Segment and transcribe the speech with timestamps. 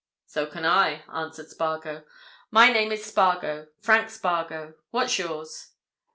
[0.25, 2.03] "So can I," answered Spargo.
[2.49, 4.73] "My name is Spargo—Frank Spargo.
[4.89, 5.73] What's yours?"